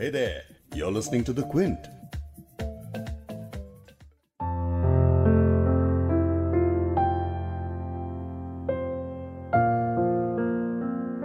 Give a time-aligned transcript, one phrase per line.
[0.00, 0.42] Hey there,
[0.76, 1.86] you're listening to The Quint.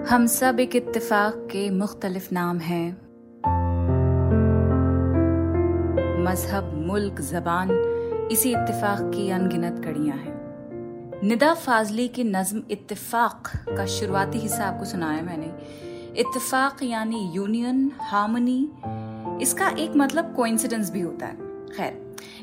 [0.10, 2.90] हम सब एक इत्तेफाक के मुख्तलिफ़ नाम हैं।
[6.24, 7.72] मज़हब मुल्क जबान
[8.32, 14.86] इसी इत्तेफाक की अनगिनत कड़ियाँ हैं। निदा फाजली की नज्म इत्तेफाक का शुरुआती हिस्सा आपको
[14.86, 18.60] सुनाया मैंने। इत्तेफाक यानी यूनियन, हार्मनी,
[19.42, 22.02] इसका एक मतलब कोइंसिडेंस भी होता है। खैर,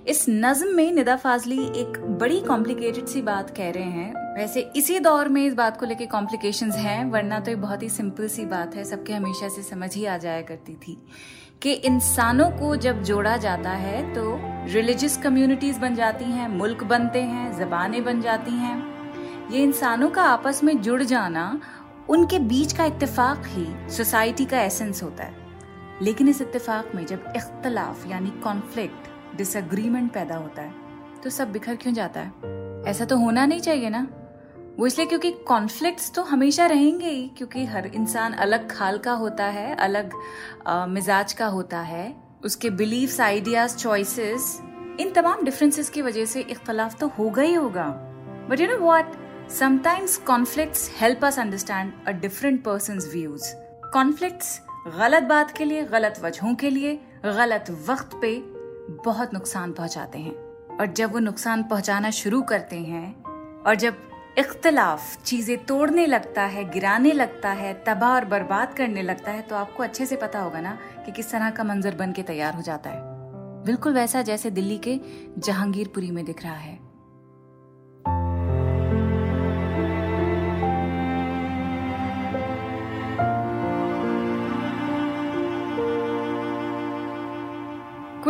[0.08, 4.98] इस नज्म में निदा फाजली एक बड़ी कॉम्प्लिकेटेड सी बात कह रहे हैं। वैसे इसी
[5.00, 8.44] दौर में इस बात को लेके कॉम्प्लिकेशंस हैं, वरना तो ये बहुत ही सिंपल सी
[8.46, 10.96] बात है, सबके हमेशा से समझ ही आ जाया करती थी
[11.62, 14.38] कि इंसानों को जब जोड़ा जाता है तो
[14.72, 18.78] रिलीजियस कम्युनिटीज बन जाती हैं, मुल्क बनते हैं, जबानें बन जाती हैं।
[19.50, 21.60] ये इंसानों का आपस में जुड़ जाना
[22.08, 25.34] उनके बीच का इत्तेफाक ही सोसाइटी का एसेंस होता है।
[26.02, 30.74] लेकिन इस इत्तेफाक में जब इख्तलाफ यानी कॉन्फ्लिक्ट डिसएग्रीमेंट पैदा होता है
[31.24, 32.32] तो सब बिखर क्यों जाता है?
[32.86, 34.06] ऐसा तो होना नहीं चाहिए ना?
[34.78, 39.44] वो इसलिए क्योंकि कॉन्फ्लिक्ट्स तो हमेशा रहेंगे ही क्योंकि हर इंसान अलग खाल का होता
[39.44, 40.12] है अलग
[40.66, 42.14] आ, मिजाज का होता है।
[42.44, 44.60] उसके बिलीव्स आइडियाज़ चॉइसेस
[45.00, 47.86] इन तमाम डिफरेंसेस की वजह से इख्तलाफ तो होगा ही होगा।
[48.50, 49.12] But you know what
[49.50, 53.44] sometimes conflicts help us understand a different person views
[53.92, 54.60] conflicts
[54.98, 58.34] गलत बात के लिए, गलत वजहों के लिए, गलत वक्त पे
[59.04, 60.34] बहुत नुकसान पहुंचाते हैं।
[60.76, 63.22] और जब वो नुकसान पहुंचाना शुरू करते हैं,
[63.62, 63.96] और जब
[64.38, 69.56] इख्तलाफ चीज़ें तोड़ने लगता है, गिराने लगता है, तबाह और बर्बाद करने लगता है तो
[69.56, 72.62] आपको अच्छे से पता होगा ना कि किस तरह का मंजर बन के तैयार हो
[72.62, 73.00] जाता है।
[73.64, 74.98] बिल्कुल वैसा जैसे दिल्ली के
[75.38, 76.89] जहांगीरपुरी में दिख रहा है।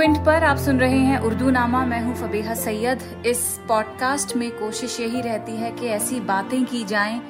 [0.01, 4.51] क्विंट पर आप सुन रहे हैं उर्दू नामा मैं हूँ फबीहा सैयद। इस पॉडकास्ट में
[4.51, 7.21] कोशिश यही रहती है कि ऐसी बातें की जाएँ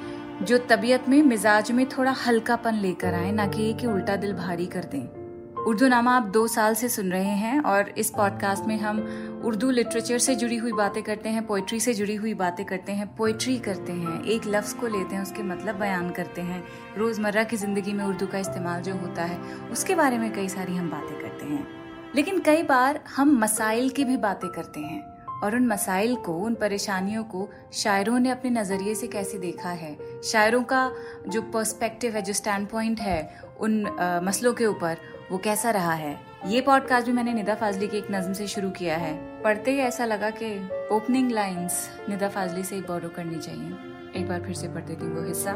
[0.43, 4.67] जो तबीयत में, मिजाज में थोड़ा हल्कापन लेकर आए, ना कि कि उल्टा दिल भारी
[4.67, 8.77] कर दें। उर्दू नामा आप दो साल से सुन रहे हैं और इस पॉडकास्ट में
[8.79, 9.01] हम
[9.45, 13.17] उर्दू लिटरेचर से जुड़ी हुई बातें करते हैं पोइट्री से जुड़ी हुई बातें करते हैं
[13.17, 16.63] पोइट्री करते हैं, एक लफ्ज़ को लेते हैं, उसके मतलब बयान करते हैं।
[16.99, 19.39] रोज़मर्रा की ज़िंदगी में उर्दू का इस्तेमाल जो होता है,
[19.73, 21.80] उसके बारे में कई सारी हम बातें करते हैं।
[22.15, 26.55] लेकिन कई बार हम मसाइल की भी बातें करते हैं और उन मसाइल को उन
[26.55, 30.93] परेशानियों को शायरों ने अपने नज़रिए से कैसे देखा है। शायरों का
[31.29, 34.97] जो पर्सपेक्टिव है जो स्टैंड पॉइंट है उन आ, मसलों के ऊपर
[35.31, 36.21] वो कैसा रहा है?
[36.47, 39.79] ये पॉडकास्ट भी मैंने निदा फाजली की एक नज्म से शुरू किया है। पढ़ते ही
[39.79, 43.73] ऐसा लगा कि ओपनिंग लाइंस निदा फाजली से ही बोरो करनी चाहिए।
[44.17, 45.55] एक बार फिर से पढ़ देती वो हिस्सा।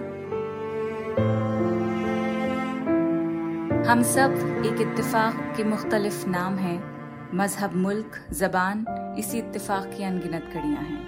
[3.85, 8.85] हम सब एक इत्तेफाक के मुख्तलिफ़ नाम हैं। मज़हब, मुल्क, जबान,
[9.19, 11.03] इसी इत्तेफाक की अनगिनत कड़ियाँ हैं।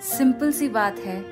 [0.00, 1.24] सिंपल सी बात है,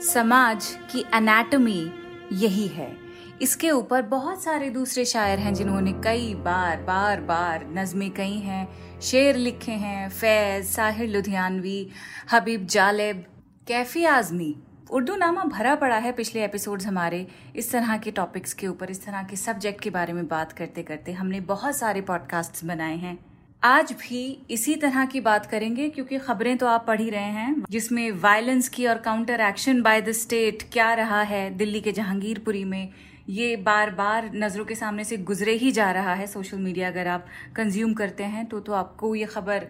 [0.00, 1.92] समाज की एनाटॉमी
[2.32, 2.96] यही है।
[3.42, 9.00] इसके ऊपर बहुत सारे दूसरे शायर हैं जिन्होंने कई बार बार बार नज़में कही हैं।
[9.00, 11.90] शेर लिखे हैं, फैज, साहिर लुधियानवी,
[12.32, 13.24] हबीब जालेब,
[13.68, 14.56] कैफी आजमी।
[14.90, 17.26] उर्दू नामा भरा पड़ा है पिछले एपिसोड्स हमारे,
[17.56, 20.82] इस तरह के टॉपिक्स के ऊपर, इस तरह के सब्जेक्ट के बारे में बात करते
[20.82, 23.18] करते हमने बहुत सारे पॉडकास्ट बनाए हैं।
[23.62, 27.64] आज भी इसी तरह की बात करेंगे, क्योंकि खबरें तो आप पढ़ ही रहे हैं,
[27.70, 32.64] जिसमें वायलेंस की और counter action by the state क्या रहा है दिल्ली के जहांगीरपुरी
[32.64, 32.88] में,
[33.28, 37.06] ये बार बार नज़रों के सामने से गुजरे ही जा रहा है सोशल मीडिया अगर
[37.06, 39.66] आप कंज्यूम करते हैं तो तो आपको ये खबर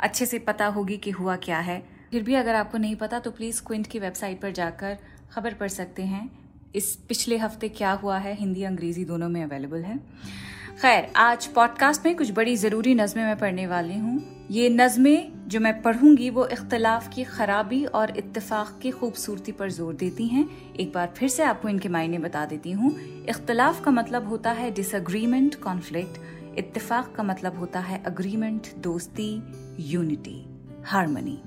[0.00, 1.82] अच्छे से पता होगी कि हुआ क्या है।
[2.12, 4.96] फिर भी अगर आपको नहीं पता तो प्लीज़ क्विंट की वेबसाइट पर जाकर
[5.32, 6.30] खबर पढ़ सकते हैं।
[6.74, 8.34] इस पिछले हफ़्ते क्या हुआ है?
[8.34, 9.96] हिंदी, अंग्रेज़ी दोनों में अवेलेबल है।
[10.82, 15.60] खैर, आज पॉडकास्ट में कुछ बड़ी ज़रूरी नज़में मैं पढ़ने वाली हूँ। ये नज़में जो
[15.60, 20.92] मैं पढ़ूँगी, वो इख्तलाफ की खराबी और इत्तेफाक की खूबसूरती पर ज़ोर देती हैं। एक
[20.92, 22.92] बार फिर से आपको इनके मायने बता देती हूँ।
[23.28, 26.20] इख्तलाफ का मतलब होता है डिसएग्रीमेंट कॉन्फ्लिक्ट
[26.58, 29.30] इत्तेफाक का मतलब होता है अग्रीमेंट दोस्ती
[29.92, 30.36] यूनिटी
[30.86, 31.38] हारमोनी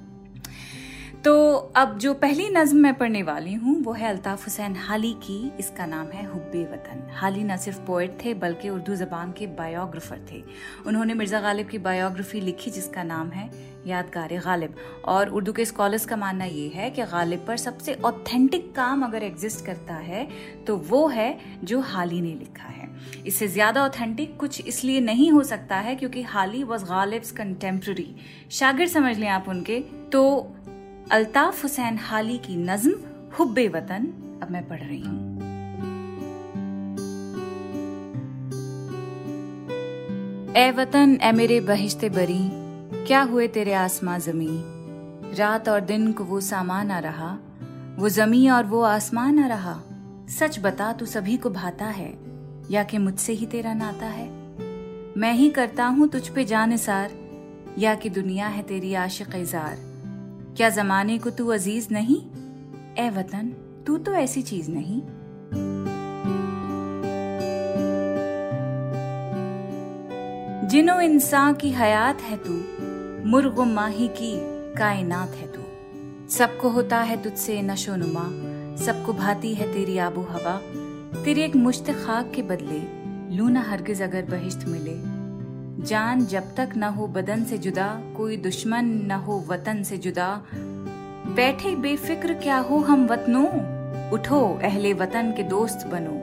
[1.25, 5.38] तो अब जो पहली नज्म मैं पढ़ने वाली हूँ, वो है अल्ताफ हुसैन हाली की।
[5.60, 10.19] इसका नाम है हुब्बे वतन। हाली न सिर्फ़ पोइट थे, बल्कि उर्दू ज़बान के बायोग्राफर
[10.31, 10.44] थे।
[10.88, 13.50] उन्होंने मिर्ज़ा गालिब की बायोग्राफी लिखी, जिसका नाम है
[13.88, 14.75] यादगार गालिब।
[15.06, 19.24] और उर्दू के स्कॉलर्स का मानना ये है कि गालिब पर सबसे ऑथेंटिक काम अगर
[19.24, 20.27] एग्जिस्ट करता है
[20.68, 22.89] तो वो है जो हाली ने लिखा है।
[23.27, 28.16] इससे ज़्यादा ऑथेंटिक कुछ इसलिए नहीं हो सकता है, क्योंकि हाली वॉज़ गालिब्स कंटेम्प्रेरी
[28.51, 29.80] शागिर समझ लें आप उनके।
[30.12, 30.22] तो
[31.12, 32.94] अल्ताफ हुसैन हाली की नज्म,
[33.40, 34.07] हुब्बे वतन।
[34.44, 35.36] अब मैं पढ़ रही हूँ।
[40.56, 42.50] ए वतन, ए मेरे बहिश्ते बरी,
[43.07, 44.62] क्या हुए तेरे आसमां जमी?
[45.36, 47.38] रात और दिन को वो सामान आ रहा,
[47.96, 49.81] वो जमी और वो आसमान आ रहा।
[50.30, 52.13] सच बता, तू सभी को भाता है,
[52.72, 54.30] या कि मुझसे ही तेरा नाता है?
[55.18, 57.12] मैं ही करता हूँ तुझ पे जानिसार
[57.78, 59.95] या कि दुनिया है तेरी आशिक इजार
[60.57, 62.22] क्या जमाने को तू अज़ीज़ नहीं?
[63.06, 63.48] ए वतन,
[63.88, 65.02] तू तो ऐसी चीज़ नहीं।
[70.68, 72.54] जिनो इंसान की हयात है तू,
[73.30, 74.40] मुर्ग माही की
[74.78, 75.62] कायनात है तू।
[76.28, 78.24] सबको होता है तुझसे नशो नुमा,
[78.86, 80.62] सबको भाती है तेरी आबो हवा।
[81.24, 83.06] तेरी एक मुश्त खाक के बदले,
[83.38, 85.15] लूना हरगिज अगर बहिश्त मिले
[85.80, 90.44] जान जब तक न हो बदन से जुदा, कोई दुश्मन न हो वतन से जुदा।
[91.36, 93.48] बैठे बेफिक्र क्या हो हम वतनों?
[94.12, 96.22] उठो, अहले वतन के दोस्त बनो।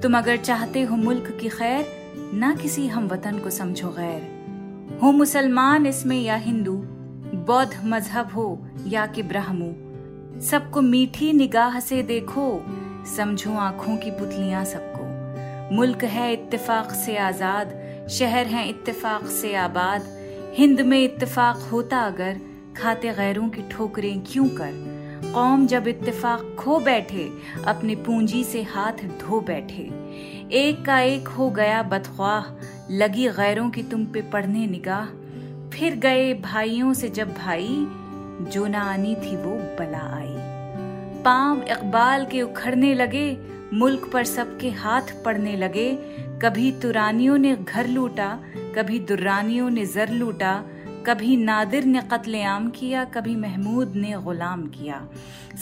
[0.00, 1.86] तुम अगर चाहते हो मुल्क की खैर,
[2.34, 6.76] ना किसी हम वतन को समझो गैर। हो मुसलमान इसमें या हिंदू,
[7.34, 9.74] बौद्ध मज़हब हो या कि ब्राह्मू।
[10.40, 12.62] सबको मीठी निगाह से देखो,
[13.16, 14.96] समझो आँखों की पुतलियाँ सबको।
[15.76, 20.02] मुल्क है इत्तेफाक से आज़ाद शहर है इत्तेफाक से आबाद।
[20.54, 22.36] हिंद में इत्तेफाक होता अगर,
[22.76, 24.96] खाते गैरों की ठोकरें क्यों कर?
[25.34, 27.30] कौम जब इत्तेफाक खो बैठे,
[27.66, 29.82] अपनी पूंजी से हाथ धो बैठे।
[30.52, 32.44] एक का एक हो गया बदख्वाह,
[32.90, 35.06] लगी गैरों की तुम पे पढ़ने निगाह।
[35.70, 37.86] फिर गए भाइयों से जब भाई,
[38.50, 40.36] जो ना आनी थी वो बला आई।
[41.22, 47.86] पाम इकबाल के उखड़ने लगे, मुल्क पर सबके हाथ पड़ने लगे। कभी तुरानियों ने घर
[47.86, 50.64] लूटा, कभी दुर्रानियों ने जर लूटा,
[51.06, 55.08] कभी नादिर ने कत्लेआम किया, कभी महमूद ने गुलाम किया।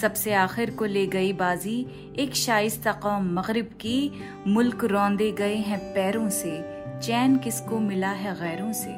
[0.01, 1.87] सबसे आखिर को ले गई बाजी,
[2.19, 4.13] एक शाइस्ता कौम मगरिब की,
[4.47, 8.97] मुल्क रौंदे गए हैं पैरों से, चैन किसको मिला है गैरों से?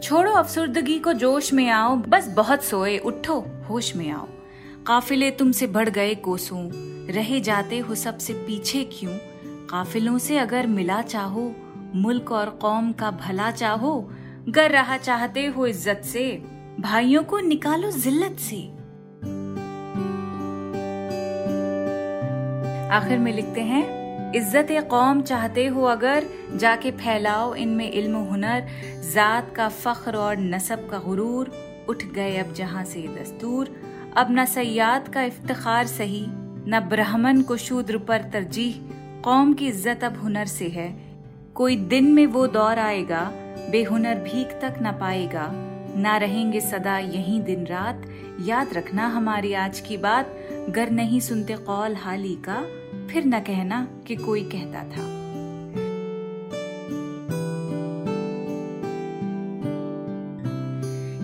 [0.00, 4.28] छोड़ो अफसरदगी को, जोश में आओ, बस बहुत सोए, उठो, होश में आओ।
[4.86, 6.70] काफिले तुमसे बढ़ गए कोसों,
[7.12, 9.29] रहे जाते हो सबसे पीछे क्यों?
[9.70, 11.54] काफिलों से अगर मिला चाहो,
[11.94, 14.10] मुल्क और कौम का भला चाहो,
[14.48, 16.42] गर रहा चाहते हो इज़्ज़त से,
[16.80, 18.56] भाइयों को निकालो जिल्लत से।
[22.92, 23.84] आखिर में लिखते हैं,
[24.34, 26.26] इज़्ज़त कौम चाहते हो अगर,
[26.56, 28.66] जाके फैलाओ इनमें इल्म हुनर,
[29.14, 31.52] जात का फख्र और नसब का गुरूर,
[31.88, 33.82] उठ गए अब जहाँ से दस्तूर,
[34.16, 36.26] अब न सयाद का इफ्तिखार सही,
[36.68, 40.88] न ब्राह्मण को शूद्र पर तरजीह कौम की इज़्ज़त अब हुनर से है।
[41.54, 43.20] कोई दिन में वो दौर आएगा,
[43.70, 45.50] बेहुनर भीख तक न पाएगा।
[45.96, 48.06] ना रहेंगे सदा यही दिन रात।
[48.40, 50.34] याद रखना हमारी आज की बात।
[50.70, 52.60] गर नहीं सुनते कौल हाली का।
[53.10, 55.08] फिर न कहना कि कोई कहता था।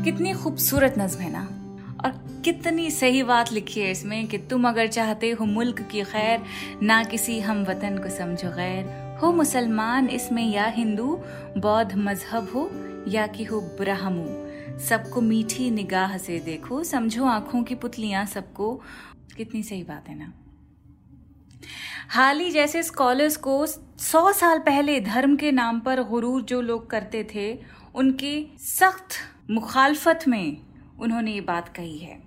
[0.04, 1.48] कितनी खूबसूरत नज्म है ना।
[2.46, 6.42] कितनी सही बात लिखी है इसमें कि तुम अगर चाहते हो मुल्क की खैर,
[6.82, 11.20] ना किसी हम वतन को समझो गैर। हो मुसलमान, इसमें या हिंदू,
[11.58, 12.70] बौद्ध मज़हब हो
[13.08, 18.82] या कि हो ब्राह्मू सबको मीठी निगाह से देखो, समझो आँखों की पुतलियाँ सबको।
[19.36, 20.32] कितनी सही बात है ना।
[22.08, 26.90] हाल ही जैसे स्कॉलर्स को सौ साल पहले धर्म के नाम पर गुरूर जो लोग
[26.90, 27.58] करते थे,
[27.94, 29.08] उनकी सख्त
[29.50, 30.56] मुखालफत में
[31.00, 32.25] उन्होंने ये बात कही है।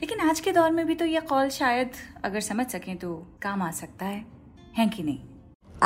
[0.00, 1.90] लेकिन आज के दौर में भी तो यह कॉल शायद
[2.24, 4.24] अगर समझ सकें तो काम आ सकता है
[4.78, 5.18] है कि नहीं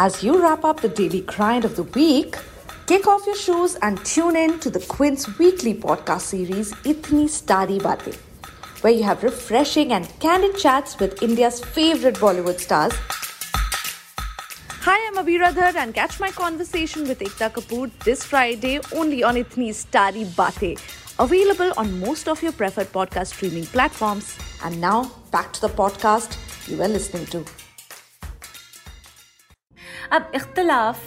[0.00, 2.36] As you wrap up the daily grind of the week,
[2.90, 7.78] kick off your shoes and tune in to the Quint's weekly podcast series, Itni Starry
[7.86, 8.18] Baatein,
[8.82, 12.92] where you have refreshing and candid chats with India's favorite Bollywood stars.
[14.86, 19.42] Hi, I'm Abira Dhar and catch my conversation with Ekta Kapoor this Friday only on
[19.44, 20.78] Itni Starry Baatein.
[21.18, 24.38] Available on most of your preferred podcast streaming platforms.
[24.64, 26.36] And now, back to the podcast
[26.68, 27.40] you are listening to.
[30.12, 31.00] अब इख्तलाफ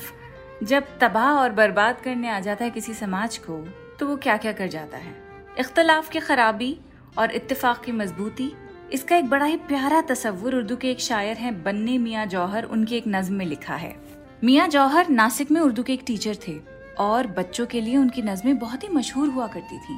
[0.63, 3.57] जब तबाह और बर्बाद करने आ जाता है किसी समाज को
[3.99, 5.15] तो वो क्या क्या कर जाता है
[5.59, 6.75] इख्तलाफ की खराबी
[7.17, 8.51] और इत्तेफाक की मजबूती
[8.93, 12.97] इसका एक बड़ा ही प्यारा तस्वुर उर्दू के एक शायर हैं बन्ने मियाँ जौहर उनकी
[12.97, 13.95] एक नज्म में लिखा है
[14.43, 16.59] मियाँ जौहर नासिक में उर्दू के एक टीचर थे
[17.01, 19.97] और बच्चों के लिए उनकी नज़में बहुत ही मशहूर हुआ करती थी।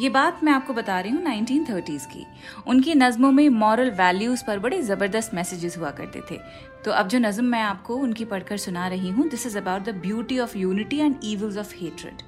[0.00, 2.24] ये बात मैं आपको बता रही हूँ नाइनटीन थर्टीज की।
[2.66, 6.38] उनकी नज़मों में मॉरल वैल्यूज़ पर बड़े ज़बरदस्त मैसेजेस हुआ करते थे।
[6.84, 9.94] तो अब जो नज़म मैं आपको उनकी पढ़कर सुना रही हूँ this is about the
[9.98, 12.22] beauty of unity and evils of hatred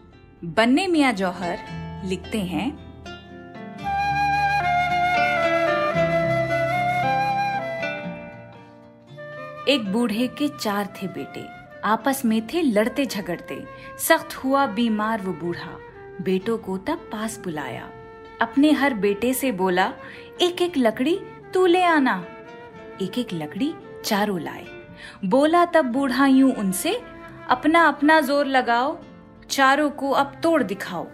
[0.57, 1.59] Banne Miyan Jauhar,
[2.05, 2.69] लिखते हैं।
[9.69, 13.63] एक बूढ़े के चार थे बेटे। आपस में थे लड़ते झगड़ते।
[13.99, 15.77] सख्त हुआ बीमार वो बूढ़ा।
[16.23, 17.89] बेटों को तब पास बुलाया।
[18.43, 19.93] अपने हर बेटे से बोला
[20.43, 21.19] एक एक लकड़ी
[21.55, 22.25] तू ले आना।
[23.03, 23.73] एक एक लकड़ी
[24.05, 24.67] चारों लाए।
[25.25, 27.01] बोला तब बूढ़ा यूँ उनसे
[27.51, 28.99] अपना अपना ज़ोर लगाओ,
[29.51, 31.07] चारों को अब तोड़ दिखाओ।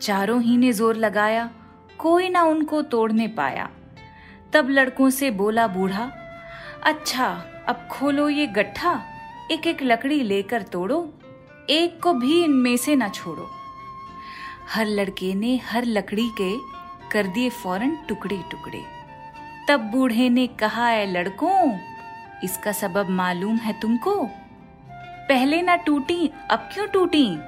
[0.00, 1.50] चारों ही ने ज़ोर लगाया,
[1.98, 3.70] कोई ना उनको तोड़ने पाया।
[4.52, 6.10] तब लड़कों से बोला बूढ़ा
[6.82, 7.26] अच्छा
[7.68, 9.02] अब खोलो ये गट्ठा
[9.52, 10.98] एक एक लकड़ी लेकर तोड़ो,
[11.70, 13.48] एक को भी इनमें से ना छोड़ो।
[14.74, 16.56] हर लड़के ने हर लकड़ी के
[17.10, 18.82] कर दिए फ़ौरन टुकड़े टुकड़े
[19.68, 21.78] तब बूढ़े ने कहा है लड़कों,
[22.44, 24.16] इसका सबब मालूम है तुमको?
[25.28, 27.38] पहले ना टूटी, अब क्यों टूटी?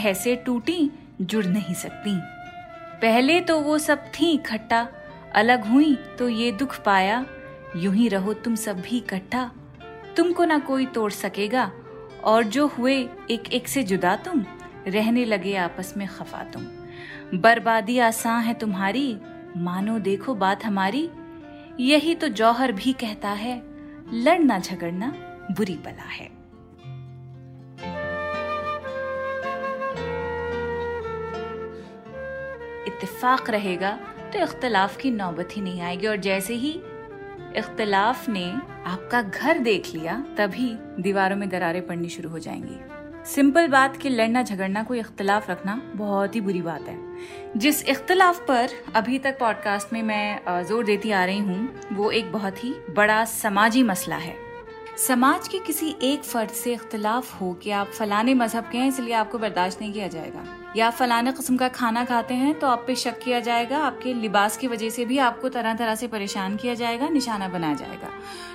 [0.00, 0.90] ऐसे टूटी,
[1.20, 2.18] जुड़ नहीं सकती।
[3.02, 4.86] पहले तो वो सब थी इकट्ठा,
[5.34, 7.24] अलग हुई तो ये दुख पाया,
[7.76, 9.50] यूँ ही रहो तुम सब भी इकट्ठा।
[10.16, 11.72] तुमको ना कोई तोड़ सकेगा।
[12.24, 14.44] और जो हुए एक एक से जुदा तुम।
[14.88, 16.62] रहने लगे आपस में खफा तुम।
[17.34, 19.18] बर्बादी आसान है तुम्हारी।
[19.56, 21.10] मानो देखो बात हमारी।
[21.80, 23.62] यही तो जौहर भी कहता है,
[24.12, 25.12] लड़ना झगड़ना
[25.52, 26.26] बुरी बला है।
[32.86, 33.90] इत्तेफाक रहेगा
[34.32, 36.80] तो इख्तलाफ की नौबत ही नहीं आएगी। और जैसे ही
[37.56, 38.44] इख्तलाफ ने
[38.86, 42.80] आपका घर देख लिया, तभी दीवारों में दरारें पड़नी शुरू हो जाएँगी।
[43.24, 46.98] सिंपल बात कि लड़ना झगड़ना, कोई इख्तलाफ रखना बहुत ही बुरी बात है।
[47.56, 52.32] जिस इख्तलाफ पर अभी तक पॉडकास्ट में मैं ज़ोर देती आ रही हूँ, वो एक
[52.32, 54.51] बहुत ही बड़ा समाजी मसला है।
[54.98, 59.14] समाज के किसी एक फर्द से इख्तलाफ हो कि आप फलाने मज़हब के हैं, इसलिए
[59.14, 60.44] आपको बर्दाश्त नहीं किया जाएगा।
[60.76, 64.56] या फलाने किस्म का खाना खाते हैं तो आप पे शक किया जाएगा, आपके लिबास
[64.56, 68.08] की वजह से भी आपको तरह तरह से परेशान किया जाएगा, निशाना बनाया जाएगा।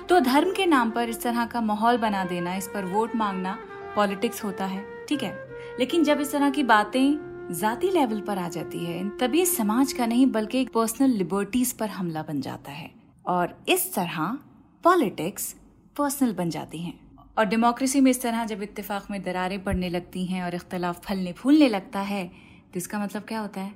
[0.08, 3.58] तो धर्म के नाम पर इस तरह का माहौल बना देना, इस पर वोट मांगना
[3.96, 5.36] पॉलिटिक्स होता है, ठीक है?
[5.78, 10.06] लेकिन जब इस तरह की बातें जाति लेवल पर आ जाती है, तभी समाज का
[10.06, 12.90] नहीं, बल्कि पर्सनल लिबर्टीज पर हमला बन जाता है।
[13.26, 14.36] और इस तरह
[14.84, 15.54] पॉलिटिक्स
[15.98, 16.98] पर्सनल बन जाती हैं।
[17.38, 21.32] और डेमोक्रेसी में इस तरह जब इत्तेफाक में दरारें पड़ने लगती हैं और इख्तलाफ फलने
[21.32, 22.26] फूलने लगता है
[22.72, 23.74] तो इसका मतलब क्या होता है?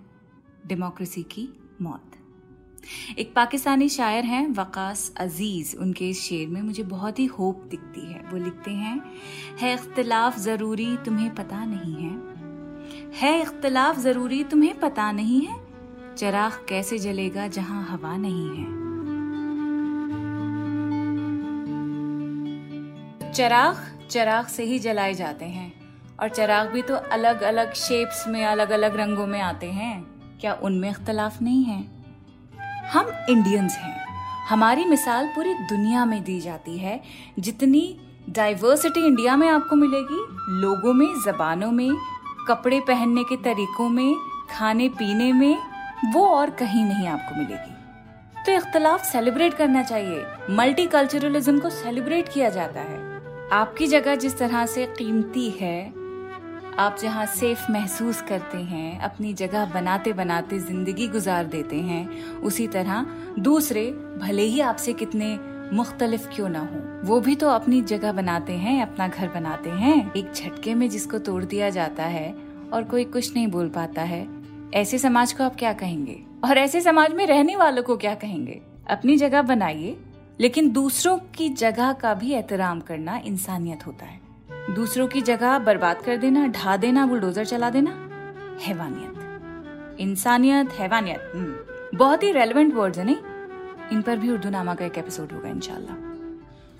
[0.67, 1.49] डेमोक्रेसी की
[1.83, 2.11] मौत।
[3.19, 8.12] एक पाकिस्तानी शायर हैं, वकास अज़ीज़। उनके इस शेर में मुझे बहुत ही होप दिखती
[8.12, 9.00] है। वो लिखते हैं,
[9.61, 12.21] है इख्तलाफ ज़रूरी तुम्हें पता नहीं है?
[13.14, 15.61] है इख्तलाफ ज़रूरी तुम्हें पता नहीं है?
[16.17, 18.82] चराग कैसे जलेगा जहाँ हवा नहीं है?
[23.35, 25.73] चराग चराग से ही जलाए जाते हैं।
[26.21, 30.03] और चराग भी तो अलग अलग शेप्स में अलग अलग रंगों में आते हैं।
[30.41, 31.85] क्या उनमें इख्तलाफ नहीं है?
[32.89, 34.07] हम इंडियंस हैं।
[34.49, 37.03] हमारी मिसाल पूरी दुनिया में दी जाती है।
[37.39, 40.27] जितनी डाइवर्सिटी इंडिया में आपको मिलेगी,
[40.61, 41.97] लोगों में, जबानों में,
[42.49, 44.17] कपड़े पहनने के तरीकों में,
[44.51, 45.59] खाने पीने में,
[46.12, 47.73] वो और कहीं नहीं आपको मिलेगी।
[48.47, 53.01] तो इख्तलाफ सेलिब्रेट करना चाहिए। मल्टी कल्चरलिज्म को सेलिब्रेट किया जाता है।
[53.52, 55.88] आपकी जगह जिस तरह से कीमती है,
[56.78, 62.66] आप जहाँ सेफ़ महसूस करते हैं, अपनी जगह बनाते बनाते ज़िंदगी गुजार देते हैं, उसी
[62.68, 63.06] तरह
[63.38, 63.85] दूसरे
[64.18, 65.26] भले ही आपसे कितने
[65.73, 70.12] मुख्तलिफ़ क्यों ना हो, वो भी तो अपनी जगह बनाते हैं, अपना घर बनाते हैं।
[70.12, 72.35] एक झटके में जिसको तोड़ दिया जाता है
[72.73, 74.26] और कोई कुछ नहीं बोल पाता है,
[74.75, 76.18] ऐसे समाज को आप क्या कहेंगे?
[76.44, 78.61] और ऐसे समाज में रहने वालों को क्या कहेंगे?
[78.90, 79.97] अपनी जगह बनाइए
[80.41, 84.21] लेकिन दूसरों की जगह का भी एहतराम करना इंसानियत होता है।
[84.75, 87.91] दूसरों की जगह बर्बाद कर देना ढा देना बुलडोजर चला देना
[88.62, 93.17] हैवानियत। इंसानियत हैवानियत हम्म, बहुत ही रेलिवेंट वर्ड्स है नहीं?
[93.93, 95.97] इन पर भी उर्दू नामा का एक एपिसोड होगा इंशाल्लाह।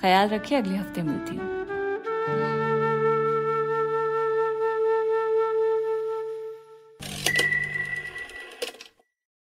[0.01, 1.62] ख्याल रखिए अगले हफ़्ते मिलती हूँ।